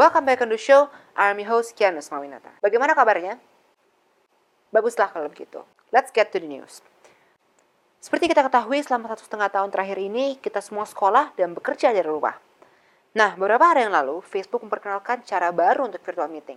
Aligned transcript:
Welcome 0.00 0.24
back 0.24 0.40
on 0.40 0.48
the 0.48 0.56
show. 0.56 0.88
I'm 1.12 1.36
your 1.36 1.52
host 1.52 1.76
Kianus 1.76 2.08
Mawinata. 2.08 2.48
Bagaimana 2.64 2.96
kabarnya? 2.96 3.36
Baguslah 4.72 5.12
kalau 5.12 5.28
begitu. 5.28 5.60
Let's 5.92 6.08
get 6.08 6.32
to 6.32 6.40
the 6.40 6.48
news. 6.48 6.80
Seperti 8.00 8.32
kita 8.32 8.40
ketahui, 8.40 8.80
selama 8.80 9.12
satu 9.12 9.28
setengah 9.28 9.52
tahun 9.52 9.68
terakhir 9.68 10.00
ini, 10.00 10.40
kita 10.40 10.64
semua 10.64 10.88
sekolah 10.88 11.36
dan 11.36 11.52
bekerja 11.52 11.92
dari 11.92 12.08
rumah. 12.08 12.32
Nah, 13.12 13.36
beberapa 13.36 13.60
hari 13.60 13.84
yang 13.84 13.92
lalu, 13.92 14.24
Facebook 14.24 14.64
memperkenalkan 14.64 15.20
cara 15.20 15.52
baru 15.52 15.84
untuk 15.84 16.00
virtual 16.00 16.32
meeting. 16.32 16.56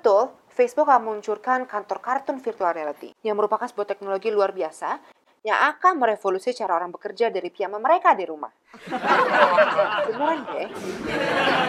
Betul, 0.00 0.32
Facebook 0.48 0.88
akan 0.88 1.12
meluncurkan 1.12 1.68
kantor 1.68 2.00
kartun 2.00 2.40
virtual 2.40 2.72
reality 2.72 3.12
yang 3.20 3.36
merupakan 3.36 3.68
sebuah 3.68 3.84
teknologi 3.84 4.32
luar 4.32 4.56
biasa 4.56 4.96
yang 5.44 5.60
akan 5.76 6.00
merevolusi 6.00 6.56
cara 6.56 6.80
orang 6.80 6.88
bekerja 6.88 7.28
dari 7.28 7.52
piyama 7.52 7.76
mereka 7.76 8.16
di 8.16 8.24
rumah. 8.24 8.48
Beneran 10.08 10.40
deh. 10.56 10.72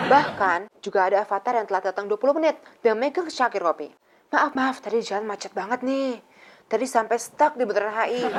Bahkan 0.07 0.71
juga 0.79 1.11
ada 1.11 1.27
avatar 1.27 1.59
yang 1.59 1.67
telah 1.67 1.83
datang 1.91 2.07
20 2.07 2.39
menit 2.39 2.55
dan 2.79 2.95
megang 2.95 3.27
secangkir 3.27 3.59
kopi. 3.59 3.91
Maaf, 4.31 4.55
maaf, 4.55 4.79
tadi 4.79 5.03
jalan 5.03 5.27
macet 5.27 5.51
banget 5.51 5.83
nih. 5.83 6.23
Tadi 6.71 6.87
sampai 6.87 7.19
stuck 7.19 7.59
di 7.59 7.67
Bundaran 7.67 7.91
HI. 7.91 8.31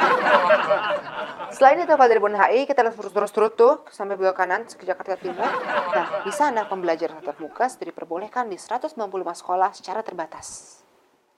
Selain 1.52 1.76
itu, 1.76 1.92
kalau 1.92 2.08
dari 2.08 2.16
Bundaran 2.16 2.48
HI, 2.48 2.64
kita 2.64 2.80
terus 2.80 2.96
terus 2.96 3.28
terus 3.28 3.52
tuh 3.52 3.84
sampai 3.92 4.16
belok 4.16 4.40
kanan 4.40 4.64
ke 4.64 4.88
Jakarta 4.88 5.20
Timur. 5.20 5.44
Nah, 5.92 6.24
di 6.24 6.32
sana 6.32 6.64
pembelajaran 6.64 7.20
tatap 7.20 7.44
muka 7.44 7.68
sudah 7.68 7.92
diperbolehkan 7.92 8.48
di 8.48 8.56
195 8.56 8.96
sekolah 9.36 9.76
secara 9.76 10.00
terbatas. 10.00 10.80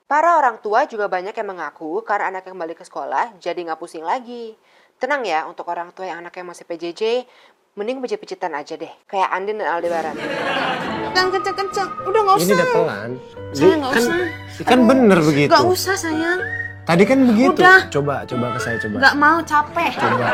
Para 0.06 0.38
orang 0.38 0.62
tua 0.62 0.86
juga 0.86 1.10
banyak 1.10 1.34
yang 1.34 1.48
mengaku 1.50 1.98
karena 2.06 2.30
anak 2.30 2.46
yang 2.46 2.54
kembali 2.54 2.78
ke 2.78 2.86
sekolah 2.86 3.42
jadi 3.42 3.58
nggak 3.58 3.80
pusing 3.82 4.06
lagi. 4.06 4.54
Tenang 5.02 5.26
ya, 5.26 5.50
untuk 5.50 5.66
orang 5.66 5.90
tua 5.90 6.06
yang 6.06 6.22
anaknya 6.22 6.46
masih 6.46 6.62
PJJ, 6.62 7.26
mending 7.74 7.98
pijit-pijitan 7.98 8.54
aja 8.54 8.78
deh. 8.78 8.92
Kayak 9.10 9.34
Andin 9.34 9.58
dan 9.58 9.66
Aldebaran. 9.74 10.14
Jangan 11.10 11.30
kenceng-kenceng. 11.34 11.90
Udah 12.06 12.20
nggak 12.22 12.36
usah. 12.38 12.46
Ini 12.46 12.54
udah 12.54 12.68
pelan. 12.70 13.10
Sayang, 13.50 13.78
nggak 13.82 13.90
kan, 13.90 14.04
usah. 14.06 14.62
kan 14.62 14.80
bener 14.86 15.18
begitu. 15.26 15.50
Nggak 15.50 15.66
usah 15.66 15.94
sayang. 15.98 16.63
Tadi 16.84 17.02
kan 17.08 17.18
begitu. 17.24 17.60
Udah. 17.64 17.88
Coba, 17.88 18.28
coba 18.28 18.46
ke 18.54 18.60
saya 18.60 18.76
coba. 18.76 18.96
Nggak 19.00 19.16
mau 19.16 19.38
capek. 19.40 19.92
Coba. 19.96 20.26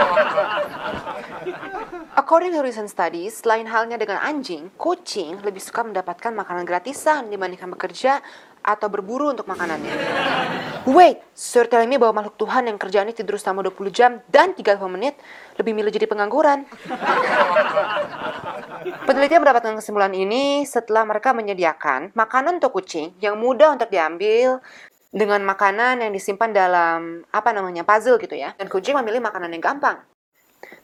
According 2.18 2.52
to 2.52 2.60
recent 2.60 2.90
studies, 2.90 3.46
lain 3.46 3.70
halnya 3.70 3.94
dengan 3.94 4.18
anjing, 4.18 4.70
kucing 4.74 5.40
lebih 5.46 5.62
suka 5.62 5.86
mendapatkan 5.86 6.34
makanan 6.34 6.66
gratisan 6.66 7.30
dibandingkan 7.30 7.70
bekerja 7.70 8.18
atau 8.60 8.92
berburu 8.92 9.32
untuk 9.32 9.48
makanannya. 9.48 9.94
Wait, 10.84 11.24
sir 11.32 11.64
telling 11.64 11.88
me 11.88 11.96
bahwa 11.96 12.20
makhluk 12.20 12.36
Tuhan 12.36 12.68
yang 12.68 12.76
kerjaannya 12.76 13.16
tidur 13.16 13.40
selama 13.40 13.64
20 13.72 13.88
jam 13.88 14.20
dan 14.28 14.52
30 14.52 14.76
menit 14.92 15.16
lebih 15.56 15.72
milih 15.72 15.88
jadi 15.92 16.04
pengangguran. 16.04 16.68
Penelitian 19.08 19.40
mendapatkan 19.40 19.80
kesimpulan 19.80 20.12
ini 20.12 20.64
setelah 20.68 21.08
mereka 21.08 21.32
menyediakan 21.32 22.12
makanan 22.12 22.60
untuk 22.60 22.80
kucing 22.80 23.16
yang 23.20 23.40
mudah 23.40 23.76
untuk 23.76 23.88
diambil 23.88 24.60
dengan 25.10 25.42
makanan 25.42 26.06
yang 26.06 26.14
disimpan 26.14 26.54
dalam 26.54 27.26
apa 27.34 27.50
namanya 27.50 27.82
puzzle 27.82 28.18
gitu 28.18 28.38
ya. 28.38 28.54
Dan 28.56 28.70
kucing 28.70 28.96
memilih 28.98 29.22
makanan 29.22 29.50
yang 29.54 29.62
gampang. 29.62 30.02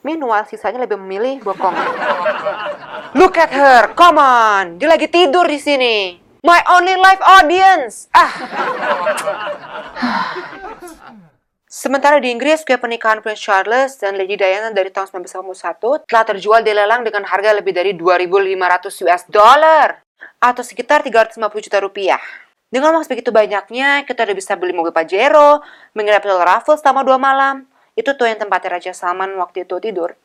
Meanwhile, 0.03 0.45
sisanya 0.47 0.83
lebih 0.83 0.99
memilih 0.99 1.43
bokong. 1.43 1.73
Look 3.19 3.37
at 3.39 3.51
her, 3.51 3.95
come 3.95 4.21
on. 4.21 4.77
Dia 4.77 4.91
lagi 4.91 5.07
tidur 5.09 5.47
di 5.47 5.57
sini. 5.57 6.19
My 6.45 6.61
only 6.69 6.95
live 6.95 7.21
audience. 7.23 8.07
Ah. 8.13 8.31
Sementara 11.67 12.17
di 12.17 12.33
Inggris, 12.33 12.65
kue 12.65 12.79
pernikahan 12.79 13.21
Prince 13.21 13.43
Charles 13.43 14.01
dan 14.01 14.17
Lady 14.17 14.33
Diana 14.33 14.73
dari 14.73 14.89
tahun 14.89 15.27
1991 15.27 16.09
telah 16.09 16.25
terjual 16.25 16.65
di 16.65 16.73
lelang 16.73 17.05
dengan 17.05 17.21
harga 17.27 17.53
lebih 17.53 17.75
dari 17.75 17.93
2.500 17.93 19.05
US 19.05 19.23
dollar 19.29 20.01
atau 20.41 20.65
sekitar 20.65 21.05
350 21.05 21.37
juta 21.69 21.77
rupiah. 21.77 22.46
Dengan 22.67 22.99
uang 22.99 23.07
sebegitu 23.07 23.31
banyaknya, 23.31 24.03
kita 24.03 24.27
udah 24.27 24.35
bisa 24.35 24.59
beli 24.59 24.75
mobil 24.75 24.91
Pajero, 24.91 25.63
menginap 25.95 26.19
Hotel 26.27 26.43
Raffles 26.43 26.83
selama 26.83 27.07
dua 27.07 27.15
malam. 27.15 27.63
Itu 27.95 28.11
tuh 28.19 28.27
yang 28.27 28.35
tempatnya 28.35 28.75
Raja 28.75 28.91
Salman 28.91 29.39
waktu 29.39 29.63
itu 29.63 29.79
tidur. 29.79 30.19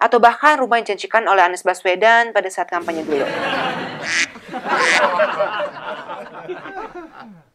Atau 0.00 0.16
bahkan 0.16 0.56
rumah 0.56 0.80
yang 0.80 0.88
dijanjikan 0.88 1.28
oleh 1.28 1.44
Anies 1.44 1.60
Baswedan 1.60 2.32
pada 2.32 2.48
saat 2.48 2.72
kampanye 2.72 3.04
dulu. 3.04 3.28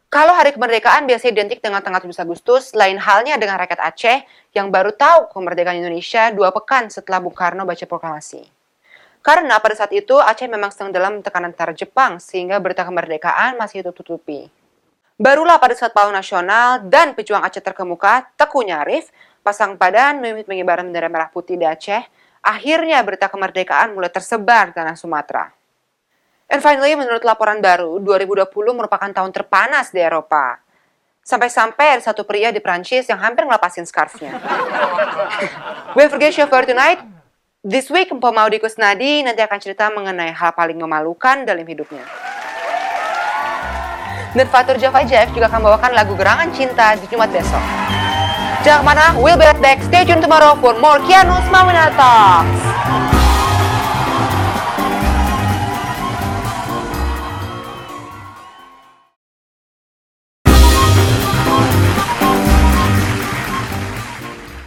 Kalau 0.08 0.32
hari 0.32 0.54
kemerdekaan 0.54 1.04
biasanya 1.04 1.42
identik 1.42 1.58
dengan 1.60 1.82
tanggal 1.82 2.00
17 2.00 2.22
Agustus, 2.22 2.72
lain 2.78 2.96
halnya 2.96 3.36
dengan 3.36 3.58
rakyat 3.58 3.82
Aceh 3.90 4.24
yang 4.54 4.70
baru 4.70 4.94
tahu 4.94 5.34
kemerdekaan 5.34 5.82
Indonesia 5.82 6.30
dua 6.30 6.54
pekan 6.54 6.88
setelah 6.88 7.18
Bung 7.20 7.34
Karno 7.34 7.66
baca 7.66 7.84
proklamasi. 7.84 8.57
Karena 9.28 9.60
pada 9.60 9.76
saat 9.76 9.92
itu 9.92 10.16
Aceh 10.16 10.48
memang 10.48 10.72
sedang 10.72 10.88
dalam 10.88 11.20
tekanan 11.20 11.52
tentara 11.52 11.76
Jepang 11.76 12.16
sehingga 12.16 12.56
berita 12.64 12.80
kemerdekaan 12.80 13.60
masih 13.60 13.84
ditutupi. 13.84 14.48
Barulah 15.20 15.60
pada 15.60 15.76
saat 15.76 15.92
pahlawan 15.92 16.16
nasional 16.16 16.80
dan 16.88 17.12
pejuang 17.12 17.44
Aceh 17.44 17.60
terkemuka, 17.60 18.24
Teku 18.40 18.64
Nyarif, 18.64 19.12
pasang 19.44 19.76
padan 19.76 20.24
mimit 20.24 20.48
pengibaran 20.48 20.88
bendera 20.88 21.12
merah 21.12 21.28
putih 21.28 21.60
di 21.60 21.68
Aceh, 21.68 22.08
akhirnya 22.40 23.04
berita 23.04 23.28
kemerdekaan 23.28 23.92
mulai 23.92 24.08
tersebar 24.08 24.72
di 24.72 24.80
tanah 24.80 24.96
Sumatera. 24.96 25.52
And 26.48 26.64
finally, 26.64 26.96
menurut 26.96 27.20
laporan 27.20 27.60
baru, 27.60 28.00
2020 28.00 28.48
merupakan 28.72 29.12
tahun 29.12 29.28
terpanas 29.36 29.92
di 29.92 30.00
Eropa. 30.00 30.56
Sampai-sampai 31.20 32.00
ada 32.00 32.02
satu 32.08 32.24
pria 32.24 32.48
di 32.48 32.64
Prancis 32.64 33.04
yang 33.04 33.20
hampir 33.20 33.44
ngelepasin 33.44 33.84
scarfnya. 33.84 34.40
We'll 35.92 36.08
forget 36.08 36.32
you 36.40 36.48
for 36.48 36.64
tonight. 36.64 37.17
This 37.66 37.90
week, 37.90 38.14
Mpok 38.14 38.38
Maudi 38.38 38.62
Kusnadi 38.62 39.26
nanti 39.26 39.42
akan 39.42 39.58
cerita 39.58 39.90
mengenai 39.90 40.30
hal 40.30 40.54
paling 40.54 40.78
memalukan 40.78 41.42
dalam 41.42 41.66
hidupnya. 41.66 42.06
Dan 44.30 44.46
Fatur 44.46 44.78
Java 44.78 45.02
Jeff 45.02 45.26
juga 45.34 45.50
akan 45.50 45.66
bawakan 45.66 45.90
lagu 45.90 46.14
Gerangan 46.14 46.54
Cinta 46.54 46.94
di 46.94 47.10
Jumat 47.10 47.34
besok. 47.34 47.58
Jangan 48.62 48.78
ke 48.78 48.84
mana, 48.86 49.04
we'll 49.18 49.34
be 49.34 49.42
right 49.42 49.58
back. 49.58 49.82
Stay 49.90 50.06
tuned 50.06 50.22
tomorrow 50.22 50.54
for 50.62 50.78
more 50.78 51.02
Kianus 51.02 51.50
Mawina 51.50 51.90
Talks. 51.98 52.62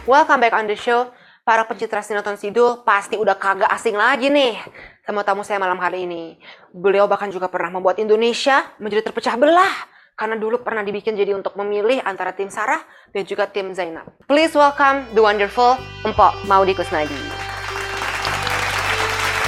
Welcome 0.04 0.44
back 0.44 0.52
on 0.52 0.68
the 0.68 0.76
show. 0.76 1.08
Para 1.52 1.68
pecinta 1.68 2.00
sinetron 2.00 2.40
Sidul 2.40 2.80
pasti 2.80 3.12
udah 3.20 3.36
kagak 3.36 3.68
asing 3.76 3.92
lagi 3.92 4.32
nih 4.32 4.56
sama 5.04 5.20
tamu 5.20 5.44
saya 5.44 5.60
malam 5.60 5.76
hari 5.76 6.08
ini. 6.08 6.40
Beliau 6.72 7.04
bahkan 7.04 7.28
juga 7.28 7.52
pernah 7.52 7.68
membuat 7.68 8.00
Indonesia 8.00 8.72
menjadi 8.80 9.12
terpecah 9.12 9.36
belah 9.36 9.68
karena 10.16 10.40
dulu 10.40 10.64
pernah 10.64 10.80
dibikin 10.80 11.12
jadi 11.12 11.36
untuk 11.36 11.52
memilih 11.60 12.00
antara 12.08 12.32
tim 12.32 12.48
Sarah 12.48 12.80
dan 13.12 13.28
juga 13.28 13.52
tim 13.52 13.68
Zainab. 13.76 14.08
Please 14.24 14.56
welcome 14.56 15.04
the 15.12 15.20
wonderful 15.20 15.76
Empok 16.08 16.32
Maudi 16.48 16.72
Kusnadi. 16.72 17.20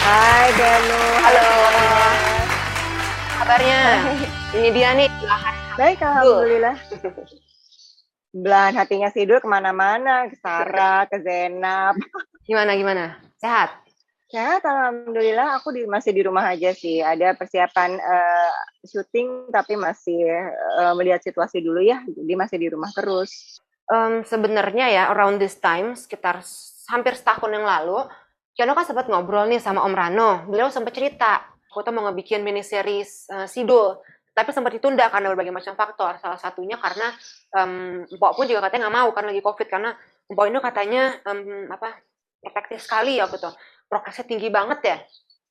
Hai 0.05 0.53
Danu. 0.61 1.01
Halo. 1.25 1.49
Kabarnya? 3.41 3.81
Ini 4.61 4.69
dia 4.77 4.93
nih 4.93 5.09
Baik, 5.81 6.05
alhamdulillah. 6.05 6.77
Belahan 8.35 8.75
hatinya 8.75 9.15
Sidul 9.15 9.39
ke 9.39 9.47
mana-mana, 9.47 10.27
ke 10.27 10.35
Sarah, 10.43 11.07
ke 11.07 11.23
Zenab. 11.23 11.95
Gimana 12.51 12.75
gimana? 12.75 13.23
Sehat? 13.39 13.79
Sehat, 14.27 14.67
alhamdulillah. 14.67 15.63
Aku 15.63 15.71
di, 15.71 15.87
masih 15.87 16.11
di 16.11 16.27
rumah 16.27 16.51
aja 16.51 16.75
sih. 16.75 16.99
Ada 16.99 17.39
persiapan 17.39 17.95
eh, 17.95 18.55
syuting, 18.83 19.55
tapi 19.55 19.79
masih 19.79 20.51
eh, 20.51 20.93
melihat 20.99 21.23
situasi 21.23 21.63
dulu 21.63 21.79
ya. 21.79 22.03
Jadi 22.03 22.33
masih 22.35 22.59
di 22.59 22.67
rumah 22.75 22.91
terus. 22.91 23.63
Em, 23.85 24.25
sebenarnya 24.25 24.89
ya 24.89 25.03
around 25.13 25.37
this 25.37 25.61
time 25.61 25.93
sekitar 25.93 26.41
hampir 26.89 27.13
setahun 27.21 27.53
yang 27.53 27.69
lalu 27.69 28.01
Kiano 28.57 28.73
kan 28.73 28.89
sempat 28.89 29.13
ngobrol 29.13 29.45
nih 29.45 29.61
sama 29.61 29.85
Om 29.85 29.93
Rano 29.93 30.49
beliau 30.49 30.73
sempat 30.73 30.97
cerita 30.97 31.45
aku 31.69 31.85
tuh 31.85 31.93
mau 31.93 32.09
ngebikin 32.09 32.41
mini 32.41 32.65
series 32.65 33.29
eh, 33.29 33.45
Sidul 33.45 34.01
tapi 34.35 34.51
sempat 34.51 34.75
ditunda 34.75 35.07
karena 35.09 35.31
berbagai 35.31 35.55
macam 35.55 35.79
faktor. 35.79 36.19
Salah 36.19 36.37
satunya 36.37 36.75
karena 36.77 37.15
Mpok 38.11 38.35
pun 38.35 38.45
juga 38.51 38.67
katanya 38.67 38.91
nggak 38.91 38.97
mau 38.99 39.09
karena 39.15 39.29
lagi 39.31 39.43
covid 39.47 39.69
karena 39.71 39.91
Mpok 40.27 40.45
ini 40.51 40.59
katanya 40.59 41.03
em, 41.23 41.71
apa 41.71 42.03
efektif 42.43 42.83
sekali 42.83 43.23
ya 43.23 43.31
tuh 43.31 43.55
prokesnya 43.87 44.27
tinggi 44.27 44.51
banget 44.51 44.81
ya. 44.83 44.99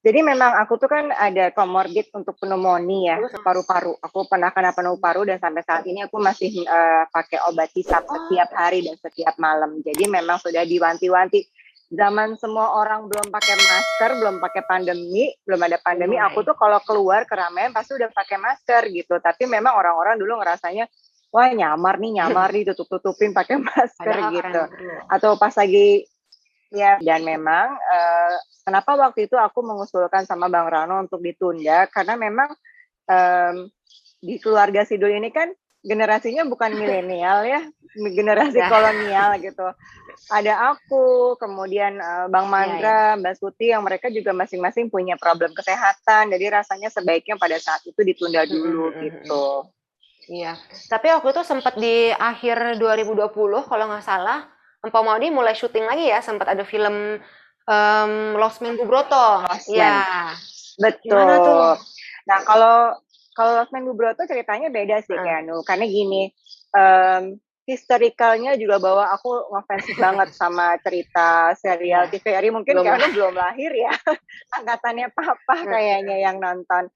Jadi 0.03 0.19
memang 0.19 0.59
aku 0.59 0.75
tuh 0.75 0.91
kan 0.91 1.15
ada 1.15 1.55
comorbid 1.55 2.11
untuk 2.11 2.35
pneumonia 2.35 3.23
ya, 3.23 3.39
paru-paru. 3.39 3.95
Aku 4.03 4.27
pernah 4.27 4.51
kena 4.51 4.75
paru-paru 4.75 5.23
dan 5.23 5.39
sampai 5.39 5.63
saat 5.63 5.87
ini 5.87 6.03
aku 6.03 6.19
masih 6.19 6.51
eh, 6.67 7.03
pakai 7.07 7.39
obat 7.47 7.71
hisap 7.71 8.03
setiap 8.03 8.51
hari 8.51 8.83
dan 8.83 8.99
setiap 8.99 9.39
malam. 9.39 9.79
Jadi 9.79 10.03
memang 10.11 10.43
sudah 10.43 10.67
diwanti-wanti 10.67 11.47
zaman 11.93 12.33
semua 12.41 12.73
orang 12.73 13.05
belum 13.05 13.29
pakai 13.29 13.53
masker, 13.55 14.17
belum 14.17 14.41
pakai 14.41 14.65
pandemi, 14.65 15.29
belum 15.45 15.61
ada 15.61 15.77
pandemi, 15.77 16.17
Mulai. 16.17 16.25
aku 16.33 16.39
tuh 16.41 16.55
kalau 16.57 16.81
keluar 16.81 17.29
keramaian 17.29 17.69
pasti 17.69 17.93
udah 17.93 18.09
pakai 18.09 18.41
masker 18.41 18.89
gitu. 18.89 19.21
Tapi 19.21 19.45
memang 19.45 19.77
orang-orang 19.77 20.17
dulu 20.17 20.41
ngerasanya 20.41 20.89
wah 21.29 21.49
nyamar 21.53 22.01
nih, 22.01 22.17
nyamar 22.17 22.49
nih 22.49 22.73
tutup-tutupin 22.73 23.31
pakai 23.31 23.61
masker 23.69 24.09
Padahal 24.09 24.33
gitu. 24.33 24.61
Atau 25.05 25.37
pas 25.37 25.53
lagi 25.53 26.09
ya 26.73 26.97
dan 26.97 27.21
memang 27.21 27.77
eh, 27.77 28.33
kenapa 28.65 28.97
waktu 28.97 29.29
itu 29.29 29.37
aku 29.37 29.61
mengusulkan 29.61 30.25
sama 30.25 30.49
Bang 30.49 30.65
Rano 30.65 30.97
untuk 31.05 31.21
ditunda 31.21 31.85
karena 31.93 32.17
memang 32.17 32.49
em, 33.05 33.69
di 34.17 34.41
keluarga 34.41 34.81
Sidul 34.81 35.13
ini 35.13 35.29
kan 35.29 35.53
generasinya 35.83 36.47
bukan 36.47 36.73
milenial 36.73 37.43
ya, 37.45 37.61
generasi 38.17 38.57
Ya. 38.57 38.71
kolonial 38.71 39.37
gitu. 39.37 39.67
Ada 40.31 40.73
aku, 40.73 41.35
kemudian 41.37 41.99
eh, 41.99 42.25
Bang 42.31 42.47
Mandra, 42.47 43.19
Mbak 43.19 43.35
Suti 43.37 43.69
yang 43.73 43.83
mereka 43.83 44.07
juga 44.09 44.31
masing-masing 44.31 44.87
punya 44.89 45.19
problem 45.19 45.51
kesehatan. 45.53 46.31
Jadi 46.33 46.45
rasanya 46.49 46.89
sebaiknya 46.89 47.35
pada 47.37 47.57
saat 47.59 47.83
itu 47.85 47.99
ditunda 48.01 48.43
dulu 48.47 48.89
Mm, 48.89 48.93
mm, 48.93 48.97
mm, 48.97 49.03
gitu. 49.03 49.45
Iya. 50.31 50.53
Tapi 50.87 51.07
waktu 51.11 51.29
itu 51.35 51.41
sempat 51.43 51.75
di 51.75 52.09
akhir 52.15 52.79
2020 52.79 53.67
kalau 53.67 53.85
nggak 53.91 54.05
salah, 54.07 54.47
Empok 54.83 55.03
Maudi 55.03 55.31
mulai 55.31 55.55
syuting 55.55 55.83
lagi 55.87 56.07
ya, 56.07 56.19
sempat 56.23 56.51
ada 56.51 56.63
film 56.63 57.19
em, 57.67 58.11
Lost 58.35 58.63
Man. 58.63 58.75
Lost 58.79 59.67
Man. 59.67 59.75
Iya. 59.75 59.95
Betul. 60.79 61.11
Gimana 61.11 61.35
tuh? 61.43 61.75
Nah, 62.27 62.39
kalau 62.47 62.75
kalau 63.33 63.51
Losmen 63.57 63.85
Bubroto 63.85 64.23
ceritanya 64.29 64.69
beda 64.69 65.01
sih 65.01 65.13
Hmm. 65.17 65.25
kayak 65.25 65.39
Anu. 65.45 65.57
Karena 65.65 65.85
gini, 65.89 66.29
em 66.73 67.37
historicalnya 67.63 68.59
juga 68.59 68.79
bahwa 68.79 69.07
aku 69.11 69.51
ngefans 69.51 69.87
banget 70.03 70.29
sama 70.35 70.75
cerita 70.83 71.55
serial. 71.55 72.11
TVRI. 72.11 72.49
Mungkin 72.51 72.73
Belum 72.75 72.87
Anu 72.87 73.07
belum 73.11 73.33
lahir 73.35 73.71
ya. 73.71 73.93
Angkatannya 74.59 75.07
papa 75.15 75.57
kayaknya 75.63 76.19
yang 76.19 76.37
nonton. 76.43 76.91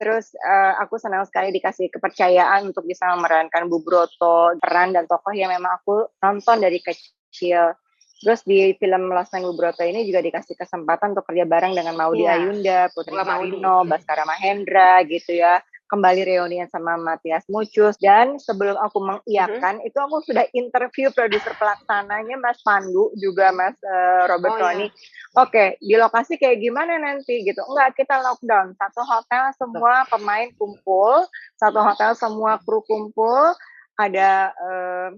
Terus 0.00 0.32
eh, 0.32 0.72
aku 0.80 0.96
senang 0.96 1.28
sekali 1.28 1.52
dikasih 1.52 1.92
kepercayaan 1.92 2.72
untuk 2.72 2.88
bisa 2.88 3.12
memerankan 3.12 3.68
Bubroto, 3.68 4.56
peran 4.56 4.96
dan 4.96 5.04
tokoh 5.04 5.36
yang 5.36 5.52
memang 5.52 5.76
aku 5.76 6.08
nonton 6.24 6.64
dari 6.64 6.80
kecil. 6.80 7.76
Terus 8.20 8.44
di 8.44 8.76
film 8.76 9.12
Lost 9.12 9.32
Man 9.32 9.48
Bubroto 9.48 9.80
ini 9.84 10.04
juga 10.04 10.20
dikasih 10.20 10.56
kesempatan 10.56 11.16
untuk 11.16 11.24
kerja 11.28 11.44
bareng 11.48 11.72
dengan 11.72 11.96
Maudi 11.96 12.24
Iya. 12.24 12.36
Ayunda, 12.36 12.80
Putri. 12.92 13.16
Marino, 13.16 13.84
Baskara 13.84 14.24
Mahendra 14.24 15.04
gitu 15.04 15.36
ya. 15.36 15.60
Kembali 15.90 16.22
reunian 16.22 16.70
sama 16.70 16.94
Matias 16.94 17.42
Mucus 17.50 17.98
dan 17.98 18.38
sebelum 18.38 18.78
aku 18.78 19.02
mengiyakan 19.02 19.82
itu 19.82 19.98
aku 19.98 20.22
sudah 20.22 20.46
interview 20.54 21.10
produser 21.10 21.50
pelaksananya 21.58 22.38
Mas 22.38 22.62
Pandu 22.62 23.10
juga 23.18 23.50
Mas 23.50 23.74
eh, 23.82 24.22
Robert 24.30 24.54
Oh, 24.54 24.58
iya. 24.58 24.62
Tony. 24.62 24.86
Oke, 25.34 25.64
di 25.82 25.98
lokasi 25.98 26.38
kayak 26.38 26.62
gimana 26.62 26.94
nanti 26.94 27.42
gitu? 27.42 27.58
Enggak, 27.66 27.98
kita 27.98 28.22
lockdown. 28.22 28.78
Satu 28.78 29.02
hotel 29.02 29.50
semua 29.58 30.06
pemain 30.06 30.46
kumpul, 30.54 31.26
satu 31.58 31.82
hotel 31.82 32.14
semua 32.14 32.62
kru 32.62 32.86
kumpul, 32.86 33.50
ada 33.98 34.54
eh, 34.54 35.10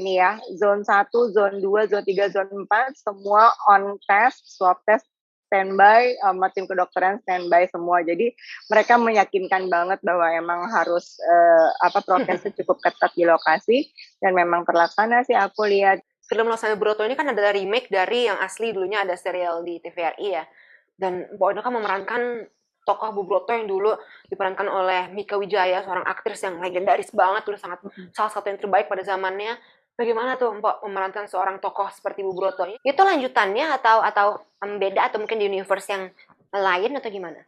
ini 0.00 0.16
ya, 0.16 0.40
zone 0.56 0.80
1, 0.80 1.12
zone 1.36 1.60
2, 1.60 1.92
zone 1.92 2.06
3, 2.08 2.32
zone 2.32 2.52
4 2.64 2.96
semua 2.96 3.52
on 3.68 4.00
test, 4.08 4.48
swab 4.48 4.80
test 4.88 5.04
standby 5.50 6.14
sama 6.22 6.46
tim 6.54 6.70
kedokteran 6.70 7.18
standby 7.26 7.66
semua. 7.66 8.06
Jadi 8.06 8.30
mereka 8.70 8.94
meyakinkan 8.94 9.66
banget 9.66 9.98
bahwa 10.06 10.30
emang 10.30 10.70
harus 10.70 11.18
eh, 11.18 11.68
apa 11.82 11.98
prokesnya 12.06 12.54
cukup 12.62 12.78
ketat 12.78 13.10
di 13.18 13.26
lokasi 13.26 13.90
dan 14.22 14.38
memang 14.38 14.62
terlaksana 14.62 15.26
sih 15.26 15.34
aku 15.34 15.66
lihat 15.66 15.98
Film 16.30 16.46
Lost 16.46 16.62
Man 16.62 16.78
Bubroto 16.78 17.02
ini 17.02 17.18
kan 17.18 17.26
adalah 17.26 17.50
remake 17.50 17.90
dari 17.90 18.30
yang 18.30 18.38
asli 18.38 18.70
dulunya 18.70 19.02
ada 19.02 19.18
serial 19.18 19.66
di 19.66 19.82
TVRI 19.82 20.28
ya. 20.30 20.46
Dan 20.94 21.26
Oda 21.34 21.58
kan 21.58 21.74
memerankan 21.74 22.46
tokoh 22.86 23.10
Bubroto 23.10 23.50
yang 23.50 23.66
dulu 23.66 23.98
diperankan 24.30 24.70
oleh 24.70 25.10
Mika 25.10 25.34
Wijaya, 25.34 25.82
seorang 25.82 26.06
aktris 26.06 26.46
yang 26.46 26.62
legendaris 26.62 27.10
banget, 27.10 27.42
dulu 27.42 27.58
sangat 27.58 27.82
salah 28.14 28.30
satu 28.30 28.46
yang 28.46 28.62
terbaik 28.62 28.86
pada 28.86 29.02
zamannya. 29.02 29.58
Bagaimana 30.00 30.40
tuh 30.40 30.56
Mbak 30.56 30.80
memerankan 30.88 31.28
seorang 31.28 31.60
tokoh 31.60 31.92
seperti 31.92 32.24
Bubroto? 32.24 32.64
Itu 32.80 33.04
lanjutannya 33.04 33.68
atau 33.76 34.00
atau 34.00 34.40
beda 34.56 35.12
atau 35.12 35.20
mungkin 35.20 35.36
di 35.36 35.44
universe 35.44 35.92
yang 35.92 36.08
lain 36.56 36.96
atau 36.96 37.12
gimana? 37.12 37.44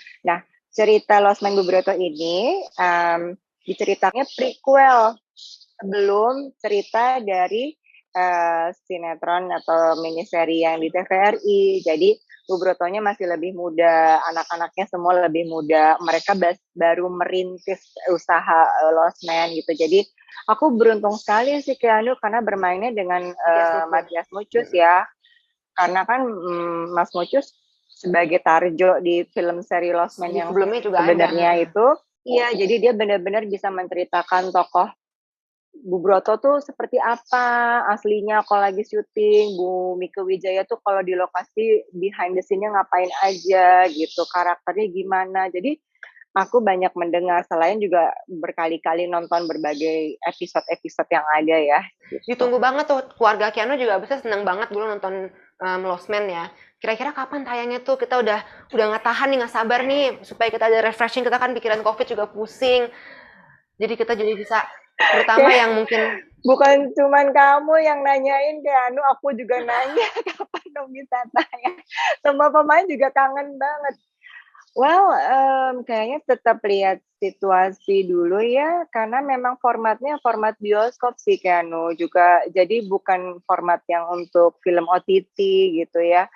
cerita 0.69 1.17
Lost 1.25 1.41
Man 1.41 1.57
Bubroto 1.57 1.97
ini 1.97 2.61
em, 2.77 3.37
diceritakannya 3.65 4.29
prequel 4.37 5.17
sebelum 5.81 6.53
cerita 6.61 7.25
dari 7.25 7.73
eh, 8.13 8.69
sinetron 8.85 9.49
atau 9.49 9.97
miniseri 10.05 10.65
yang 10.69 10.81
di 10.85 10.93
TVRI. 10.93 11.81
Jadi 11.81 12.11
Bubrotonya 12.53 13.01
masih 13.01 13.25
lebih 13.25 13.57
muda, 13.57 14.21
anak-anaknya 14.29 14.85
semua 14.93 15.17
lebih 15.25 15.49
muda. 15.49 15.97
Mereka 16.05 16.37
bas- 16.37 16.61
baru 16.77 17.09
merintis 17.09 17.81
usaha 18.13 18.61
eh, 18.85 18.93
Lost 18.93 19.25
Man 19.25 19.57
gitu. 19.57 19.73
Jadi 19.73 20.05
aku 20.45 20.77
beruntung 20.77 21.17
sekali 21.17 21.57
sih 21.65 21.81
Keanu 21.81 22.21
karena 22.21 22.45
bermainnya 22.45 22.93
dengan 22.93 23.25
eh, 23.25 23.33
Mucus. 23.33 23.89
Matias 23.89 24.29
Mucus 24.29 24.69
ya. 24.77 25.09
Karena 25.73 26.05
kan 26.05 26.29
mm, 26.29 26.93
Mas 26.93 27.09
Mucus 27.17 27.57
sebagai 27.89 28.43
Tarjo 28.43 28.99
di 29.01 29.23
film 29.31 29.63
seri 29.63 29.95
Lost 29.95 30.19
Man 30.19 30.35
Di 30.35 30.43
yang 30.43 30.51
sebelumnya 30.51 30.81
juga 30.83 30.99
sebenarnya 31.07 31.51
ada. 31.55 31.63
itu 31.63 31.87
iya 32.27 32.51
jadi 32.51 32.75
dia 32.83 32.93
benar-benar 32.95 33.47
bisa 33.47 33.71
menceritakan 33.71 34.51
tokoh 34.51 34.91
Bu 35.73 35.99
Broto 36.05 36.37
tuh 36.37 36.61
seperti 36.61 37.01
apa 37.01 37.81
aslinya 37.91 38.45
kalau 38.45 38.69
lagi 38.69 38.85
syuting 38.85 39.57
Bu 39.57 39.97
Mika 39.97 40.21
Wijaya 40.21 40.69
tuh 40.69 40.79
kalau 40.85 41.01
di 41.01 41.17
lokasi 41.17 41.89
behind 41.97 42.37
the 42.37 42.45
scene-nya 42.45 42.71
ngapain 42.71 43.09
aja 43.25 43.89
gitu 43.89 44.23
karakternya 44.29 44.87
gimana 44.93 45.49
jadi 45.49 45.81
aku 46.37 46.61
banyak 46.61 46.93
mendengar 46.97 47.45
selain 47.49 47.81
juga 47.81 48.13
berkali-kali 48.29 49.09
nonton 49.09 49.49
berbagai 49.49 50.17
episode-episode 50.25 51.09
yang 51.13 51.27
ada 51.37 51.57
ya 51.57 51.81
Ditunggu 52.29 52.61
banget 52.61 52.85
tuh 52.89 53.01
keluarga 53.17 53.49
Keanu 53.49 53.81
juga 53.81 53.97
bisa 53.97 54.21
senang 54.21 54.45
banget 54.45 54.69
dulu 54.69 54.85
nonton 54.85 55.33
um, 55.63 55.81
Lost 55.87 56.13
Man 56.13 56.29
ya. 56.29 56.53
Kira-kira 56.77 57.15
kapan 57.15 57.47
tayangnya 57.47 57.81
tuh? 57.81 57.97
Kita 57.97 58.21
udah 58.21 58.43
udah 58.75 58.85
nggak 58.93 59.05
tahan 59.07 59.33
nih, 59.33 59.39
nggak 59.41 59.55
sabar 59.55 59.81
nih 59.87 60.21
supaya 60.27 60.49
kita 60.53 60.69
ada 60.69 60.85
refreshing. 60.85 61.25
Kita 61.25 61.39
kan 61.41 61.55
pikiran 61.57 61.81
COVID 61.81 62.07
juga 62.11 62.29
pusing. 62.29 62.91
Jadi 63.81 63.95
kita 63.97 64.13
jadi 64.13 64.37
bisa 64.37 64.61
terutama 64.99 65.49
Kayak- 65.49 65.61
yang 65.61 65.73
mungkin 65.79 66.01
bukan 66.43 66.77
cuman 66.99 67.27
kamu 67.31 67.75
yang 67.87 68.01
nanyain 68.03 68.59
Keanu 68.61 69.01
aku 69.15 69.31
juga 69.39 69.63
nanya 69.63 70.09
kapan 70.35 70.67
dong 70.75 70.91
bisa 70.91 71.19
tayang 71.31 71.79
semua 72.21 72.51
pemain 72.51 72.87
juga 72.87 73.09
kangen 73.15 73.55
banget. 73.57 73.95
Well 74.73 75.13
em, 75.13 75.85
kayaknya 75.85 76.19
tetap 76.25 76.65
lihat 76.65 77.05
situasi 77.21 78.09
dulu 78.09 78.41
ya 78.41 78.89
karena 78.89 79.21
memang 79.21 79.61
formatnya 79.61 80.17
format 80.25 80.57
bioskop 80.59 81.21
sih 81.21 81.37
Keanu 81.39 81.93
juga 81.95 82.41
jadi 82.51 82.83
bukan 82.89 83.39
format 83.45 83.85
yang 83.87 84.09
untuk 84.11 84.59
film 84.65 84.89
OTT 84.89 85.39
gitu 85.77 86.01
ya 86.01 86.27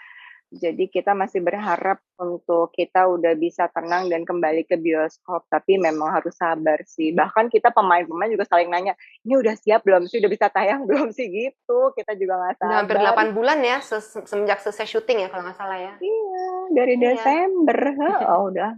jadi 0.46 0.86
kita 0.86 1.10
masih 1.10 1.42
berharap 1.42 1.98
untuk 2.14 2.70
kita 2.70 3.10
udah 3.10 3.34
bisa 3.34 3.66
tenang 3.66 4.06
dan 4.06 4.22
kembali 4.22 4.62
ke 4.62 4.78
bioskop 4.78 5.42
tapi 5.50 5.74
memang 5.74 6.14
harus 6.14 6.38
sabar 6.38 6.78
sih. 6.86 7.10
Bahkan 7.10 7.50
kita 7.50 7.74
pemain-pemain 7.74 8.30
juga 8.30 8.46
saling 8.46 8.70
nanya 8.70 8.94
ini 9.26 9.34
udah 9.36 9.58
siap 9.58 9.82
belum 9.82 10.06
sih? 10.06 10.22
Udah 10.22 10.30
bisa 10.30 10.46
tayang 10.46 10.84
belum 10.88 11.10
sih? 11.10 11.26
Gitu. 11.26 11.78
Kita 11.98 12.14
juga 12.14 12.38
nggak 12.38 12.52
udah 12.56 12.62
sabar. 12.62 12.78
hampir 12.78 12.96
8 12.96 13.34
bulan 13.34 13.58
ya 13.58 13.82
se- 13.82 14.22
semenjak 14.22 14.62
selesai 14.62 14.86
syuting 14.86 15.26
ya 15.26 15.28
kalau 15.34 15.50
nggak 15.50 15.58
salah 15.58 15.78
ya. 15.82 15.92
iya 15.98 16.46
dari 16.70 16.94
Iya. 16.94 17.02
Desember. 17.02 17.78
Oh 18.30 18.46
udah. 18.46 18.70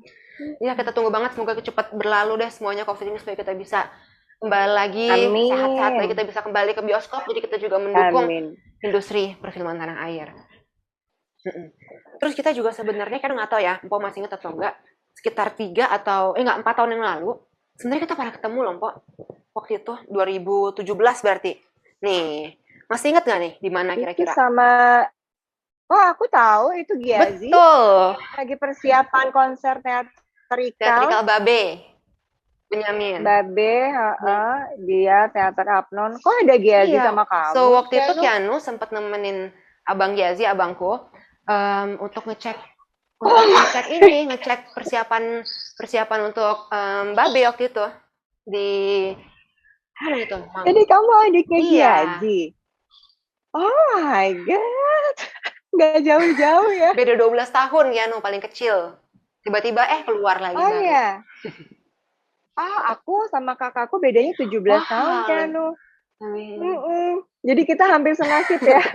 Ya 0.64 0.72
kita 0.72 0.96
tunggu 0.96 1.12
banget 1.12 1.36
semoga 1.36 1.52
cepat 1.60 1.92
berlalu 1.92 2.40
deh 2.40 2.48
semuanya 2.48 2.88
COVID 2.88 3.12
ini 3.12 3.18
supaya 3.20 3.36
kita 3.36 3.52
bisa 3.52 3.92
kembali 4.40 4.70
lagi 4.70 5.08
sehat-sehat 5.50 5.92
lagi 5.98 6.08
kita 6.14 6.24
bisa 6.24 6.40
kembali 6.40 6.72
ke 6.72 6.80
bioskop. 6.80 7.28
Jadi 7.28 7.40
kita 7.44 7.56
juga 7.60 7.76
mendukung 7.76 8.24
amin. 8.24 8.56
industri 8.80 9.36
perfilman 9.36 9.76
tanah 9.76 10.00
air. 10.08 10.32
Terus 12.18 12.34
kita 12.34 12.50
juga 12.50 12.74
sebenarnya 12.74 13.18
kan 13.18 13.30
nggak 13.30 13.50
tahu 13.50 13.60
ya, 13.62 13.74
Mpok 13.84 13.98
masih 14.02 14.22
ingat 14.22 14.36
atau 14.36 14.54
enggak, 14.54 14.74
sekitar 15.14 15.54
tiga 15.54 15.86
atau 15.88 16.34
eh 16.34 16.42
nggak 16.42 16.62
empat 16.62 16.74
tahun 16.78 16.98
yang 16.98 17.04
lalu, 17.04 17.38
sebenarnya 17.78 18.02
kita 18.06 18.14
pernah 18.18 18.34
ketemu 18.34 18.58
loh, 18.62 18.72
Mpok. 18.78 18.92
Waktu 19.54 19.72
itu 19.82 19.92
2017 20.10 21.24
berarti. 21.24 21.52
Nih, 21.98 22.54
masih 22.86 23.10
ingat 23.10 23.26
nggak 23.26 23.40
nih 23.42 23.52
di 23.58 23.70
mana 23.70 23.90
itu 23.94 24.06
kira-kira? 24.06 24.32
sama 24.32 25.02
oh 25.88 26.02
aku 26.04 26.28
tahu 26.30 26.76
itu 26.76 26.94
Giazi 27.00 27.48
Betul, 27.50 28.14
lagi 28.38 28.54
persiapan 28.54 29.26
konser 29.32 29.80
teatrikal 29.82 31.02
Teatrikal 31.08 31.22
Babe, 31.26 31.62
Benyamin. 32.68 33.24
Babe, 33.24 33.74
heeh, 33.88 34.56
dia 34.84 35.26
teater 35.32 35.64
Apnon. 35.64 36.20
Kok 36.20 36.34
ada 36.44 36.54
Giazi 36.60 36.92
Iya. 36.92 37.08
sama 37.08 37.24
kamu? 37.24 37.54
So 37.56 37.62
waktu 37.72 37.94
itu 37.98 38.12
Keanu? 38.14 38.22
Kianu 38.22 38.54
sempat 38.60 38.88
nemenin 38.92 39.48
Abang 39.88 40.12
Giazi, 40.12 40.44
abangku, 40.44 41.00
em, 41.48 41.96
untuk 41.98 42.22
ngecek 42.24 42.56
untuk 43.18 43.34
ngecek 43.48 43.86
ini, 43.90 44.16
ngecek 44.30 44.76
persiapan 44.76 45.42
persiapan 45.74 46.20
untuk 46.28 46.68
em, 46.70 47.06
Babe 47.12 47.40
waktu 47.44 47.68
itu 47.68 47.84
di 48.44 48.70
mana 49.98 50.16
itu? 50.16 50.36
Mang- 50.38 50.64
Jadi 50.64 50.82
kamu 50.84 51.10
adiknya 51.26 51.58
Iya. 51.58 51.68
Giazi. 51.74 52.40
Oh 53.50 53.72
my 53.96 54.28
god. 54.46 55.16
nggak 55.74 56.00
jauh-jauh 56.00 56.70
ya. 56.70 56.90
Beda 56.92 57.12
12 57.14 57.48
tahun 57.48 57.86
Keanu 57.90 58.16
paling 58.20 58.40
kecil. 58.40 58.94
Tiba-tiba 59.42 59.82
eh 59.84 60.02
keluar 60.04 60.38
lagi 60.38 60.54
Oh 60.54 60.64
baru. 60.64 60.84
ya. 60.84 61.06
Ah, 62.54 62.90
aku 62.90 63.30
sama 63.30 63.54
kakakku 63.54 63.98
bedanya 63.98 64.34
17 64.34 64.50
Wah. 64.66 64.82
tahun 64.84 65.16
Keanu. 65.26 65.66
Amin. 66.18 66.58
Mm-mm. 66.58 67.22
Jadi 67.46 67.62
kita 67.62 67.86
hampir 67.86 68.18
senasib 68.18 68.58
ya. 68.62 68.82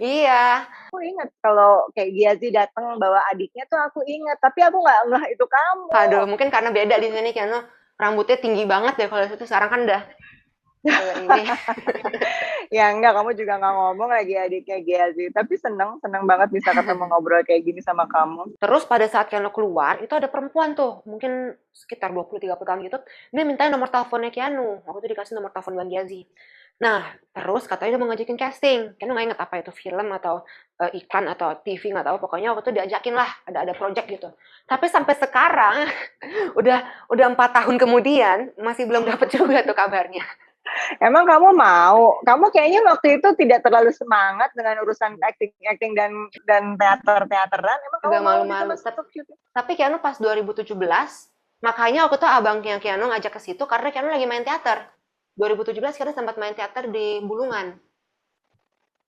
Iya. 0.00 0.64
aku 0.88 1.04
ingat 1.04 1.28
kalau 1.44 1.84
kayak 1.92 2.10
Giazi 2.16 2.48
datang 2.48 2.96
bawa 2.96 3.20
adiknya 3.28 3.68
tuh 3.68 3.76
aku 3.76 4.00
ingat, 4.00 4.40
tapi 4.40 4.64
aku 4.64 4.80
nggak 4.80 5.00
ngeh 5.12 5.24
itu 5.36 5.44
kamu. 5.44 5.86
Aduh, 5.92 6.24
mungkin 6.24 6.48
karena 6.48 6.72
beda 6.72 6.96
di 6.96 7.12
sini 7.12 7.36
Keanu 7.36 7.60
rambutnya 8.00 8.40
tinggi 8.40 8.64
banget 8.64 8.96
ya 8.96 9.06
kalau 9.12 9.28
itu 9.28 9.44
sekarang 9.44 9.68
kan 9.70 9.80
udah 9.84 10.02
ini. 10.84 11.42
Ya 12.72 12.88
enggak, 12.88 13.12
kamu 13.12 13.36
juga 13.36 13.60
nggak 13.60 13.74
ngomong 13.76 14.08
lagi 14.08 14.32
adiknya 14.32 14.80
Giazi. 14.80 15.28
Tapi 15.28 15.60
seneng, 15.60 16.00
seneng 16.00 16.24
banget 16.24 16.48
bisa 16.56 16.72
ketemu 16.72 17.04
ngobrol 17.04 17.44
kayak 17.44 17.68
gini 17.68 17.84
sama 17.84 18.08
kamu. 18.08 18.56
Terus 18.56 18.88
pada 18.88 19.04
saat 19.12 19.28
Keanu 19.28 19.52
keluar, 19.52 20.00
itu 20.00 20.08
ada 20.16 20.32
perempuan 20.32 20.72
tuh, 20.72 21.04
mungkin 21.04 21.52
sekitar 21.68 22.08
20-30 22.16 22.48
tahun 22.56 22.80
gitu, 22.88 22.98
dia 23.28 23.44
minta 23.44 23.68
nomor 23.68 23.92
teleponnya 23.92 24.32
Keanu. 24.32 24.80
Waktu 24.88 25.04
itu 25.04 25.08
dikasih 25.12 25.36
nomor 25.36 25.52
telepon 25.52 25.84
Bang 25.84 25.92
Giazi. 25.92 26.24
Nah, 26.80 27.12
terus 27.36 27.68
katanya 27.68 27.92
dia 27.92 28.00
mau 28.00 28.08
ngajakin 28.08 28.38
casting. 28.40 28.80
Keanu 28.96 29.12
nggak 29.12 29.26
inget 29.28 29.40
apa 29.44 29.54
itu 29.60 29.72
film 29.76 30.08
atau 30.08 30.40
eh, 30.80 30.96
iklan 30.96 31.28
atau 31.28 31.52
TV 31.60 31.92
nggak 31.92 32.08
tahu. 32.08 32.16
Pokoknya 32.24 32.56
waktu 32.56 32.72
itu 32.72 32.80
diajakin 32.80 33.12
lah, 33.12 33.28
ada 33.52 33.68
ada 33.68 33.76
project 33.76 34.08
gitu. 34.08 34.32
Tapi 34.64 34.88
sampai 34.88 35.12
sekarang, 35.20 35.76
udah 36.58 37.06
udah 37.12 37.26
empat 37.36 37.52
tahun 37.52 37.76
kemudian 37.76 38.56
masih 38.56 38.88
belum 38.88 39.04
dapet 39.04 39.28
juga 39.28 39.60
tuh 39.60 39.76
kabarnya. 39.76 40.24
Emang 41.02 41.26
kamu 41.26 41.58
mau? 41.58 42.22
Kamu 42.22 42.54
kayaknya 42.54 42.86
waktu 42.86 43.18
itu 43.18 43.28
tidak 43.34 43.66
terlalu 43.66 43.90
semangat 43.90 44.54
dengan 44.54 44.78
urusan 44.86 45.18
acting-acting 45.18 45.92
dan 45.98 46.10
dan 46.46 46.78
teater-teateran. 46.78 47.78
Emang 47.82 48.00
kamu 48.00 48.18
malu-malu. 48.22 48.72
syuting? 49.10 49.38
Tapi 49.50 49.74
Keanu 49.74 49.98
pas 49.98 50.16
2017, 50.16 50.70
makanya 51.60 52.06
waktu 52.06 52.16
itu 52.22 52.28
abangnya 52.28 52.76
Keanu 52.78 53.10
ngajak 53.10 53.32
ke 53.34 53.40
situ 53.42 53.64
karena 53.66 53.90
Keanu 53.90 54.14
lagi 54.14 54.26
main 54.26 54.46
teater. 54.46 54.86
2017 55.34 55.98
Keanu 55.98 56.12
sempat 56.14 56.38
main 56.38 56.54
teater 56.54 56.86
di 56.88 57.18
Bulungan. 57.24 57.74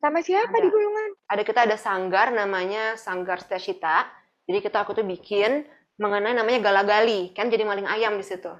Sama 0.03 0.21
siapa 0.21 0.53
Ada. 0.53 0.65
di 0.67 0.69
Bulungan? 0.69 1.09
Ada 1.31 1.43
kita 1.47 1.61
ada 1.65 1.77
sanggar 1.79 2.29
namanya 2.35 2.99
Sanggar 2.99 3.41
Stashita. 3.41 4.05
Jadi 4.45 4.59
kita 4.61 4.85
waktu 4.85 5.01
itu 5.01 5.05
bikin 5.17 5.65
mengenai 5.97 6.35
namanya 6.35 6.61
galagali, 6.61 7.31
kan 7.33 7.49
jadi 7.49 7.65
maling 7.65 7.87
ayam 7.87 8.19
di 8.19 8.27
situ. 8.27 8.51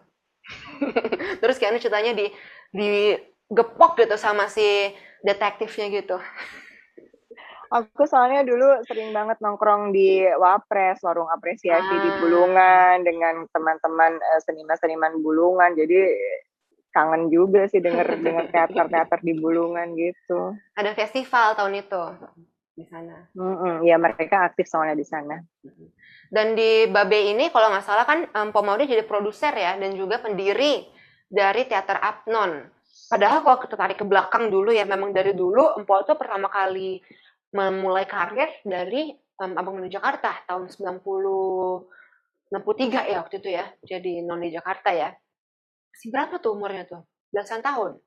Terus 1.43 1.57
Keanu 1.61 1.81
ceritanya 1.81 2.17
di 2.17 2.31
di 2.75 3.15
gepok 3.47 3.95
gitu 4.03 4.19
sama 4.19 4.51
si 4.51 4.91
detektifnya 5.23 5.87
gitu. 5.95 6.19
Aku 7.71 8.07
soalnya 8.07 8.47
dulu 8.47 8.83
sering 8.87 9.11
banget 9.11 9.39
nongkrong 9.43 9.91
di 9.91 10.23
Wapres, 10.27 11.03
warung 11.03 11.31
apresiasi 11.31 11.91
di 11.91 12.11
Ah. 12.11 12.19
Bulungan 12.23 12.97
dengan 13.03 13.47
teman-teman 13.51 14.19
eh, 14.19 14.41
seniman-seniman 14.47 15.19
Bulungan. 15.23 15.75
Jadi 15.75 15.99
kangen 16.95 17.31
juga 17.31 17.67
sih 17.67 17.83
denger 17.83 18.07
denger 18.27 18.45
teater-teater 18.51 19.19
di 19.23 19.35
Bulungan 19.39 19.95
gitu. 19.99 20.55
Ada 20.79 20.95
festival 20.95 21.59
tahun 21.59 21.83
itu 21.83 22.03
di 22.75 22.85
sana. 22.87 23.31
Mm-mm, 23.35 23.87
ya 23.87 23.99
mereka 23.99 24.51
aktif 24.51 24.67
soalnya 24.67 24.99
di 24.99 25.07
sana. 25.07 25.39
Dan 26.31 26.59
di 26.59 26.91
Babe 26.91 27.31
ini 27.31 27.51
kalau 27.51 27.71
nggak 27.71 27.87
salah 27.87 28.07
kan 28.07 28.27
um, 28.35 28.51
Pomaude 28.51 28.87
jadi 28.87 29.07
produser 29.07 29.55
ya 29.55 29.79
dan 29.79 29.95
juga 29.95 30.19
pendiri 30.23 30.94
dari 31.35 31.67
teater 31.67 31.99
Apnon. 31.99 32.63
Padahal 33.11 33.43
kalau 33.43 33.59
kita 33.59 33.75
tarik 33.75 33.99
ke 33.99 34.07
belakang 34.07 34.49
dulu 34.55 34.71
ya 34.71 34.87
memang 34.87 35.11
dari 35.11 35.35
dulu 35.35 35.75
Empo 35.75 35.99
itu 35.99 36.15
pertama 36.15 36.47
kali 36.47 37.03
memulai 37.51 38.07
karir 38.07 38.63
dari 38.63 39.11
um, 39.43 39.53
Abang 39.59 39.83
None 39.83 39.91
Jakarta 39.91 40.31
tahun 40.47 40.71
90 40.71 41.03
63 42.55 43.11
ya 43.11 43.17
waktu 43.19 43.37
itu 43.43 43.51
ya. 43.51 43.67
Jadi 43.83 44.23
None 44.23 44.47
Jakarta 44.55 44.95
ya. 44.95 45.11
Masih 45.91 46.09
berapa 46.15 46.39
tuh 46.39 46.55
umurnya 46.55 46.87
tuh? 46.87 47.03
Belasan 47.35 47.63
tahun. 47.63 47.99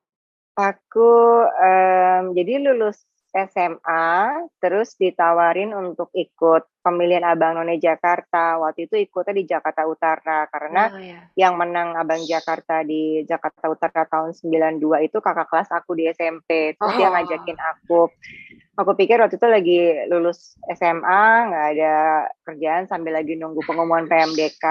Aku 0.58 1.10
em, 1.44 2.34
jadi 2.34 2.58
lulus 2.58 2.98
SMA, 3.30 4.16
terus 4.58 4.96
ditawarin 4.96 5.70
untuk 5.76 6.10
ikut 6.16 6.66
pemilihan 6.80 7.22
Abang 7.22 7.54
None 7.54 7.76
Jakarta. 7.76 8.56
Waktu 8.58 8.86
itu 8.86 8.94
ikutnya 8.98 9.34
di 9.34 9.44
Jakarta 9.44 9.84
Utara 9.84 10.46
karena 10.46 10.82
Oh, 10.88 10.98
ya. 10.98 11.20
yang 11.36 11.54
menang 11.54 11.94
Abang 11.94 12.22
Jakarta 12.22 12.80
di 12.80 13.22
Jakarta 13.22 13.66
Utara 13.66 14.02
tahun 14.04 14.32
92 14.32 14.78
itu 15.00 15.18
kakak 15.18 15.46
kelas 15.46 15.68
aku 15.70 15.92
di 15.92 16.06
SMP. 16.06 16.74
Terus 16.74 16.94
dia 16.94 17.08
Oh. 17.08 17.12
ngajakin 17.12 17.58
aku. 17.58 18.00
Aku 18.78 18.94
pikir 18.94 19.18
waktu 19.18 19.34
itu 19.34 19.48
lagi 19.48 19.78
lulus 20.06 20.54
SMA, 20.68 21.22
nggak 21.44 21.66
ada 21.74 21.94
kerjaan 22.44 22.86
sambil 22.86 23.10
lagi 23.12 23.34
nunggu 23.34 23.58
pengumuman 23.60 24.06
PMDK, 24.06 24.64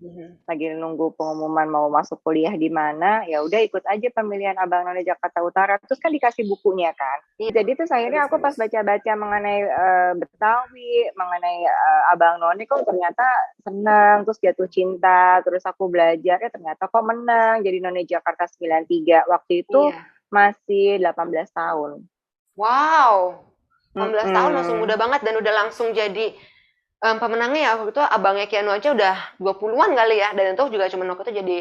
Mhm. 0.00 0.48
lagi 0.48 0.72
nunggu 0.72 1.12
pengumuman 1.12 1.68
mau 1.68 1.86
masuk 1.86 2.24
kuliah 2.24 2.56
di 2.56 2.72
mana. 2.72 3.20
Ya 3.24 3.44
udah 3.44 3.60
ikut 3.60 3.84
aja 3.84 4.08
pemilihan 4.10 4.56
Abang 4.56 4.82
None 4.82 5.04
Jakarta 5.04 5.44
Utara. 5.44 5.76
Terus 5.76 6.00
kan 6.00 6.08
dikasih 6.08 6.48
bukunya 6.48 6.88
kan. 6.92 7.20
Iya. 7.36 7.60
Jadi 7.60 7.70
terus 7.76 7.92
akhirnya 7.92 8.24
aku 8.24 8.40
pas 8.40 8.56
baca-baca 8.56 9.12
mengenai 9.14 9.58
eh, 9.60 10.12
Betawi, 10.16 11.12
mengenai 11.12 11.49
eh, 11.64 12.02
Abang 12.12 12.38
None 12.38 12.62
kok 12.64 12.86
ternyata 12.86 13.24
senang, 13.60 14.22
terus 14.22 14.38
jatuh 14.38 14.68
cinta, 14.70 15.40
terus 15.42 15.62
aku 15.64 15.90
belajar 15.90 16.38
ya 16.38 16.48
ternyata 16.48 16.86
kok 16.86 17.02
menang 17.02 17.60
jadi 17.60 17.78
None 17.82 18.06
Jakarta 18.06 18.46
93. 18.46 19.26
Waktu 19.26 19.66
itu 19.66 19.80
Iya. 19.90 20.00
masih 20.30 20.86
18 21.02 21.50
tahun. 21.50 22.06
Wow. 22.54 23.42
18 23.90 24.30
tahun 24.30 24.52
langsung 24.54 24.78
muda 24.78 24.94
banget 24.94 25.26
dan 25.26 25.34
udah 25.34 25.52
langsung 25.66 25.90
jadi 25.90 26.30
em, 27.00 27.16
pemenangnya 27.18 27.60
ya 27.60 27.70
waktu 27.74 27.90
itu 27.90 28.02
abangnya 28.04 28.46
Keanu 28.46 28.70
aja 28.70 28.94
udah 28.94 29.16
20-an 29.42 29.90
kali 29.98 30.22
ya 30.22 30.30
dan 30.30 30.54
itu 30.54 30.64
juga 30.70 30.86
cuma 30.86 31.10
waktu 31.10 31.26
itu 31.26 31.34
jadi 31.42 31.58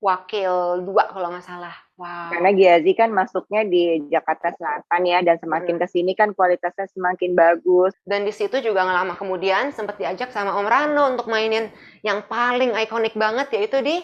wakil 0.00 0.80
dua 0.82 1.12
kalau 1.12 1.28
nggak 1.28 1.44
salah. 1.44 1.76
Wow. 2.00 2.32
Karena 2.32 2.50
Giazi 2.56 2.92
kan 2.96 3.12
masuknya 3.12 3.68
di 3.68 4.08
Jakarta 4.08 4.48
Selatan 4.56 5.02
ya 5.04 5.20
dan 5.20 5.36
semakin 5.36 5.76
Mm. 5.76 5.80
ke 5.84 5.86
sini 5.92 6.12
kan 6.16 6.32
kualitasnya 6.32 6.88
semakin 6.88 7.36
bagus. 7.36 7.92
Dan 8.08 8.24
di 8.24 8.32
situ 8.32 8.56
juga 8.64 8.88
nggak 8.88 8.96
lama 8.96 9.14
kemudian 9.20 9.76
sempat 9.76 10.00
diajak 10.00 10.32
sama 10.32 10.56
Om 10.56 10.64
Rano 10.64 11.04
untuk 11.12 11.28
mainin 11.28 11.68
yang 12.00 12.24
paling 12.24 12.72
ikonik 12.72 13.12
banget 13.12 13.52
yaitu 13.52 13.84
di 13.84 14.00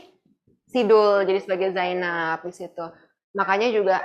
Sidul 0.69 1.25
jadi 1.25 1.41
sebagai 1.41 1.73
Zainab 1.73 2.45
di 2.45 2.53
situ. 2.53 2.85
Makanya 3.33 3.73
juga 3.73 4.05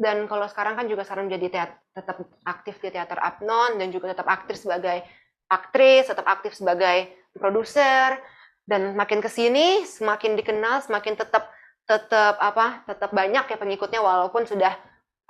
dan 0.00 0.24
kalau 0.24 0.48
sekarang 0.48 0.80
kan 0.80 0.88
juga 0.88 1.04
sekarang 1.04 1.28
jadi 1.28 1.46
teat- 1.52 1.78
tetap 1.92 2.16
aktif 2.48 2.80
di 2.80 2.88
teater 2.88 3.20
Apnon 3.20 3.76
dan 3.76 3.92
juga 3.92 4.16
tetap 4.16 4.24
aktif 4.32 4.56
sebagai 4.56 5.04
aktris, 5.52 6.08
tetap 6.08 6.24
aktif 6.24 6.56
sebagai 6.56 7.12
produser 7.36 8.16
dan 8.66 8.98
makin 8.98 9.22
ke 9.22 9.30
sini 9.30 9.86
semakin 9.86 10.34
dikenal, 10.34 10.82
semakin 10.82 11.14
tetap 11.14 11.48
tetap 11.86 12.34
apa 12.42 12.82
tetap 12.90 13.14
banyak 13.14 13.46
ya 13.46 13.56
pengikutnya 13.56 14.02
walaupun 14.02 14.42
sudah 14.42 14.74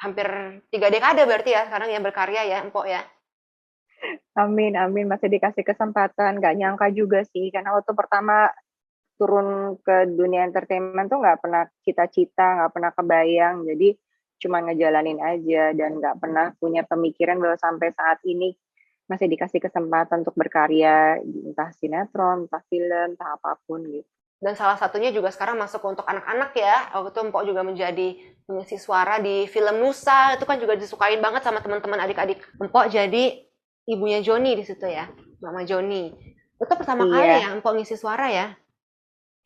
hampir 0.01 0.25
tiga 0.73 0.89
dekade 0.89 1.29
berarti 1.29 1.53
ya 1.53 1.69
sekarang 1.69 1.93
yang 1.93 2.01
berkarya 2.01 2.49
ya 2.49 2.65
Empok 2.65 2.89
ya. 2.89 3.05
Amin, 4.37 4.77
amin. 4.77 5.09
Masih 5.09 5.33
dikasih 5.33 5.65
kesempatan. 5.65 6.37
Gak 6.41 6.57
nyangka 6.61 6.93
juga 6.93 7.25
sih. 7.25 7.49
Karena 7.49 7.73
waktu 7.73 7.97
pertama 7.97 8.53
turun 9.17 9.81
ke 9.81 10.13
dunia 10.13 10.45
entertainment 10.45 11.09
tuh 11.09 11.25
nggak 11.25 11.41
pernah 11.41 11.65
cita-cita, 11.81 12.61
nggak 12.61 12.73
pernah 12.77 12.93
kebayang. 12.93 13.65
Jadi 13.65 13.97
cuma 14.37 14.61
ngejalanin 14.61 15.17
aja 15.25 15.73
dan 15.73 15.97
nggak 15.97 16.21
pernah 16.21 16.53
punya 16.61 16.85
pemikiran 16.85 17.41
bahwa 17.41 17.57
sampai 17.57 17.89
saat 17.97 18.21
ini 18.29 18.53
masih 19.07 19.27
dikasih 19.31 19.63
kesempatan 19.63 20.27
untuk 20.27 20.35
berkarya 20.35 21.23
entah 21.23 21.71
sinetron, 21.79 22.51
entah 22.51 22.63
film, 22.67 23.15
entah 23.15 23.39
apa 23.39 23.55
pun 23.67 23.83
gitu. 23.87 24.07
Dan 24.37 24.53
salah 24.53 24.77
satunya 24.77 25.09
juga 25.17 25.33
sekarang 25.33 25.57
masuk 25.57 25.81
untuk 25.89 26.05
anak-anak 26.05 26.53
ya. 26.53 26.93
Waktu 26.93 27.09
itu 27.09 27.21
Empok 27.25 27.43
juga 27.49 27.65
menjadi 27.65 28.09
pengisi 28.45 28.77
suara 28.77 29.17
di 29.17 29.49
film 29.49 29.81
Nusa. 29.81 30.37
Itu 30.37 30.45
kan 30.45 30.61
juga 30.61 30.77
disukain 30.77 31.25
banget 31.25 31.41
sama 31.41 31.65
teman-teman 31.65 32.05
adik-adik. 32.05 32.45
Empok 32.61 32.93
jadi 32.93 33.25
ibunya 33.89 34.21
Joni 34.21 34.53
di 34.53 34.65
situ 34.67 34.85
ya. 34.85 35.09
Mama 35.41 35.65
Joni. 35.65 36.13
Itu 36.61 36.75
pertama 36.77 37.09
Iya. 37.09 37.13
kali 37.17 37.33
ya 37.33 37.49
Empok 37.57 37.73
ngisi 37.81 37.97
suara 37.97 38.29
ya. 38.29 38.47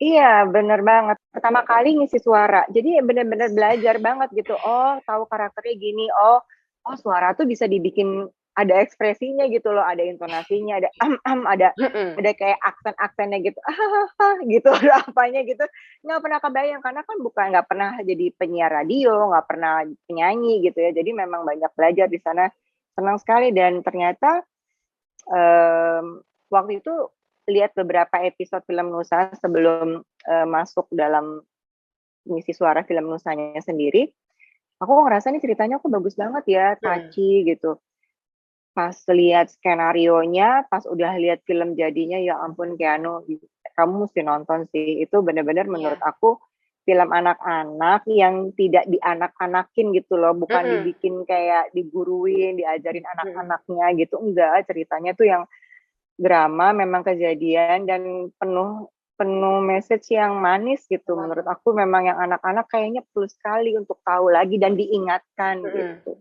Iya, 0.01 0.49
bener 0.49 0.81
banget. 0.83 1.17
Pertama 1.31 1.61
kali 1.63 1.95
ngisi 1.95 2.19
suara. 2.19 2.67
Jadi 2.67 2.99
bener-bener 3.05 3.47
belajar 3.53 3.95
banget 4.01 4.27
gitu. 4.33 4.57
Oh, 4.59 4.99
tahu 5.07 5.23
karakternya 5.29 5.75
gini. 5.77 6.09
Oh, 6.19 6.41
oh 6.83 6.95
suara 6.99 7.31
tuh 7.37 7.47
bisa 7.47 7.63
dibikin 7.63 8.27
ada 8.51 8.83
ekspresinya 8.83 9.47
gitu 9.47 9.71
loh, 9.71 9.83
ada 9.83 10.03
intonasinya, 10.03 10.83
ada 10.83 10.89
am 10.99 11.15
am, 11.23 11.47
ada 11.47 11.71
Mm-mm. 11.79 12.19
ada 12.19 12.31
kayak 12.35 12.59
aksen-aksennya 12.59 13.39
gitu. 13.47 13.59
Ah, 13.63 14.35
gitu 14.43 14.67
ada 14.79 15.07
apanya 15.07 15.41
gitu. 15.47 15.63
Nggak 16.03 16.19
pernah 16.19 16.39
kebayang 16.43 16.81
karena 16.83 17.01
kan 17.07 17.17
bukan 17.23 17.45
nggak 17.55 17.67
pernah 17.71 17.91
jadi 18.03 18.25
penyiar 18.35 18.71
radio, 18.71 19.31
nggak 19.31 19.47
pernah 19.47 19.87
penyanyi 20.07 20.67
gitu 20.67 20.83
ya. 20.83 20.91
Jadi 20.91 21.11
memang 21.15 21.47
banyak 21.47 21.71
belajar 21.71 22.11
di 22.11 22.19
sana. 22.19 22.51
Senang 22.91 23.17
sekali 23.23 23.55
dan 23.55 23.79
ternyata 23.87 24.43
em, 25.31 26.19
waktu 26.51 26.83
itu 26.83 26.91
lihat 27.47 27.71
beberapa 27.71 28.19
episode 28.19 28.67
film 28.67 28.91
Nusa 28.91 29.31
sebelum 29.39 30.03
eh, 30.27 30.47
masuk 30.47 30.91
dalam 30.91 31.39
misi 32.27 32.51
suara 32.51 32.83
film 32.83 33.07
Nusanya 33.07 33.63
sendiri, 33.63 34.11
aku 34.77 34.91
ngerasa 35.07 35.31
nih 35.31 35.41
ceritanya 35.41 35.79
aku 35.79 35.87
bagus 35.87 36.19
banget 36.19 36.43
ya, 36.51 36.65
touchy 36.77 37.47
gitu. 37.47 37.79
Pas 38.75 38.95
lihat 39.11 39.51
skenario-nya, 39.51 40.67
pas 40.71 40.83
udah 40.87 41.13
lihat 41.19 41.43
film 41.47 41.75
jadinya, 41.75 42.17
ya 42.21 42.39
ampun 42.39 42.75
Keanu, 42.79 43.23
kamu 43.77 43.93
mesti 44.07 44.21
nonton 44.23 44.67
sih. 44.71 45.03
Itu 45.03 45.21
benar-benar 45.25 45.67
Iya. 45.67 45.73
menurut 45.75 46.01
aku 46.03 46.39
film 46.87 47.09
anak-anak 47.13 48.01
yang 48.09 48.51
tidak 48.57 48.85
dianak-anakin 48.89 49.93
gitu 49.95 50.17
loh, 50.17 50.33
bukan 50.33 50.65
Mhm. 50.65 50.71
dibikin 50.71 51.15
kayak 51.29 51.69
diguruin, 51.77 52.57
diajarin 52.57 53.05
anak-anaknya 53.05 53.85
gitu, 54.01 54.15
enggak. 54.19 54.65
Ceritanya 54.69 55.11
tuh 55.13 55.27
yang 55.29 55.43
drama, 56.19 56.71
memang 56.75 57.03
kejadian 57.07 57.85
dan 57.89 58.31
penuh 58.39 58.87
penuh 59.19 59.61
message 59.61 60.09
yang 60.17 60.41
manis 60.41 60.85
gitu. 60.89 61.13
Menurut 61.13 61.45
aku 61.45 61.73
memang 61.77 62.09
yang 62.09 62.17
anak-anak 62.17 62.65
kayaknya 62.73 63.05
perlu 63.13 63.29
sekali 63.29 63.77
untuk 63.77 64.01
tahu 64.01 64.33
lagi 64.33 64.57
dan 64.57 64.73
diingatkan 64.79 65.61
Mhm. 65.63 65.73
gitu. 65.73 66.17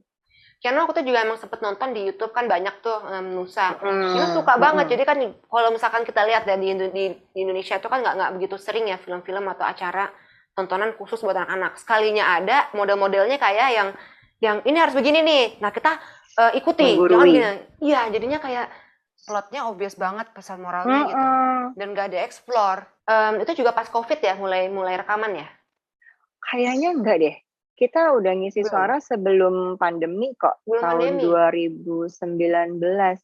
Karena 0.61 0.85
aku 0.85 0.93
tuh 0.93 1.01
juga 1.01 1.25
emang 1.25 1.41
sempet 1.41 1.65
nonton 1.65 1.97
di 1.97 2.05
YouTube 2.05 2.37
kan 2.37 2.45
banyak 2.45 2.85
tuh 2.85 3.01
em, 3.09 3.33
Nusa. 3.33 3.81
Mm, 3.81 4.13
Itu 4.13 4.27
suka 4.37 4.61
banget. 4.61 4.87
mm. 4.87 4.93
Jadi 4.93 5.03
kan 5.09 5.19
kalau 5.49 5.69
misalkan 5.73 6.05
kita 6.05 6.21
lihat 6.29 6.45
ya 6.45 6.61
di, 6.61 6.69
di- 6.93 7.17
di 7.17 7.39
Indonesia 7.41 7.81
itu 7.81 7.89
kan 7.89 8.05
nggak 8.05 8.15
nggak 8.21 8.31
begitu 8.37 8.57
sering 8.61 8.85
ya 8.85 9.01
film-film 9.01 9.49
atau 9.49 9.65
acara 9.65 10.13
tontonan 10.53 10.93
khusus 11.01 11.17
buat 11.21 11.33
anak-anak. 11.33 11.81
Sekalinya 11.81 12.37
ada 12.37 12.69
model-modelnya 12.77 13.41
kayak 13.41 13.69
yang 13.73 13.89
yang 14.41 14.57
ini 14.69 14.77
harus 14.77 14.93
begini 14.93 15.25
nih. 15.25 15.45
Nah 15.65 15.73
kita 15.73 15.97
eh, 16.37 16.53
ikuti. 16.61 16.93
Menggurui. 16.93 17.41
gini. 17.41 17.41
Iya 17.81 18.13
jadinya 18.13 18.37
kayak 18.37 18.69
plotnya 19.21 19.65
obvious 19.65 19.97
banget 19.97 20.29
pesan 20.33 20.61
moralnya 20.61 21.09
gitu. 21.09 21.17
Mm-mm. 21.17 21.77
Dan 21.77 21.93
gak 21.93 22.13
ada 22.13 22.21
explore. 22.21 22.85
Em, 23.05 23.41
itu 23.41 23.65
juga 23.65 23.73
pas 23.73 23.89
covid 23.89 24.21
ya 24.21 24.37
mulai 24.37 24.69
mulai 24.69 25.01
rekaman 25.01 25.41
ya. 25.41 25.49
Kayaknya 26.41 26.89
enggak 26.97 27.17
deh. 27.17 27.37
Kita 27.81 28.13
udah 28.13 28.33
ngisi 28.37 28.61
Belum. 28.61 28.71
suara 28.71 28.97
sebelum 29.01 29.55
pandemi 29.75 30.37
kok, 30.37 30.61
Belum 30.63 30.85
tahun 30.85 31.17
pandemi? 31.17 32.13
2019 32.13 32.77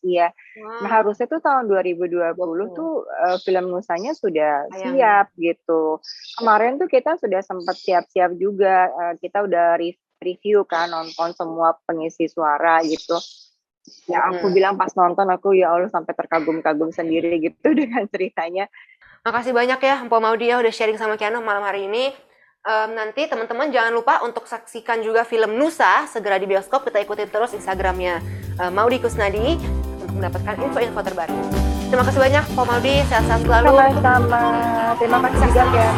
ya. 0.02 0.32
Nah, 0.56 0.80
Wah. 0.80 0.90
harusnya 0.96 1.26
tuh 1.26 1.38
tahun 1.38 1.68
2020 1.68 2.32
20. 2.32 2.72
tuh 2.72 2.92
eh, 3.04 3.36
film 3.38 3.68
Nusanya 3.68 4.12
sudah 4.12 4.64
Tayang. 4.66 4.96
siap 4.96 5.26
gitu. 5.36 6.00
Kemarin 6.34 6.80
tuh 6.80 6.88
kita 6.88 7.16
sudah 7.16 7.40
sempat 7.40 7.76
siap-siap 7.76 8.32
juga. 8.34 8.88
eh, 8.88 9.14
kita 9.18 9.44
udah 9.44 9.76
re- 9.76 10.00
review 10.16 10.64
kan 10.64 10.88
nonton 10.88 11.36
semua 11.36 11.76
pengisi 11.84 12.24
suara 12.24 12.80
gitu. 12.80 13.20
Ya 14.08 14.24
aku 14.24 14.48
Mm. 14.48 14.54
bilang 14.56 14.74
pas 14.74 14.90
nonton 14.90 15.28
aku 15.28 15.52
ya 15.52 15.70
Allah 15.70 15.86
sampai 15.86 16.10
terkagum-kagum 16.10 16.90
sendiri 16.90 17.36
gitu 17.44 17.70
dengan 17.70 18.02
ceritanya. 18.06 18.72
Makasih 19.20 19.52
banyak 19.52 19.78
ya 19.78 20.00
Mpo 20.02 20.16
Maudi 20.16 20.48
ya 20.48 20.56
udah 20.56 20.70
sharing 20.70 20.96
sama 20.96 21.14
Kiano 21.14 21.38
malam 21.38 21.60
hari 21.60 21.84
ini. 21.84 22.10
Em, 22.66 22.98
nanti 22.98 23.30
teman-teman 23.30 23.70
jangan 23.70 23.94
lupa 23.94 24.18
untuk 24.26 24.42
saksikan 24.50 24.98
juga 24.98 25.22
film 25.22 25.54
Nusa 25.54 26.10
segera 26.10 26.34
di 26.34 26.50
bioskop. 26.50 26.82
Kita 26.82 26.98
ikutin 26.98 27.30
terus 27.30 27.54
Instagramnya 27.54 28.18
eh, 28.58 28.70
Maudi 28.74 28.98
Kusnadi 28.98 29.54
untuk 30.02 30.18
mendapatkan 30.18 30.58
info-info 30.58 30.98
terbaru. 30.98 31.38
Terima 31.86 32.02
kasih 32.02 32.18
banyak 32.18 32.44
Mpo 32.58 32.62
Maudi, 32.66 32.94
sehat-sehat 33.06 33.46
selalu. 33.46 33.70
Sama-sama. 34.02 34.42
Terima 34.98 35.18
kasih 35.22 35.38
juga 35.46 35.62
ya. 35.78 35.92